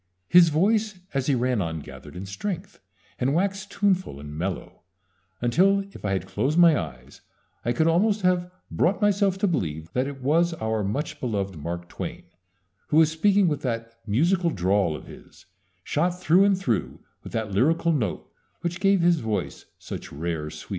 His 0.27 0.49
voice 0.49 0.97
as 1.13 1.27
he 1.27 1.35
ran 1.35 1.61
on 1.61 1.79
gathered 1.79 2.15
in 2.15 2.25
strength, 2.25 2.79
and 3.19 3.35
waxed 3.35 3.69
tuneful 3.69 4.19
and 4.19 4.35
mellow, 4.35 4.81
until, 5.41 5.81
if 5.91 6.03
I 6.03 6.13
had 6.13 6.25
closed 6.25 6.57
my 6.57 6.75
eyes, 6.75 7.21
I 7.63 7.71
could 7.71 7.85
almost 7.85 8.23
have 8.23 8.49
brought 8.71 8.99
myself 8.99 9.37
to 9.37 9.47
believe 9.47 9.93
that 9.93 10.07
it 10.07 10.19
was 10.23 10.55
our 10.55 10.83
much 10.83 11.21
loved 11.21 11.55
Mark 11.55 11.87
Twain 11.87 12.23
who 12.87 12.97
was 12.97 13.11
speaking 13.11 13.47
with 13.47 13.61
that 13.61 13.99
musical 14.07 14.49
drawl 14.49 14.95
of 14.95 15.05
his, 15.05 15.45
shot 15.83 16.19
through 16.19 16.45
and 16.45 16.57
through 16.57 17.01
with 17.21 17.31
that 17.33 17.51
lyrical 17.51 17.91
note 17.91 18.27
which 18.61 18.79
gave 18.79 19.01
his 19.01 19.19
voice 19.19 19.67
such 19.77 20.11
rare 20.11 20.49
sweetness. 20.49 20.69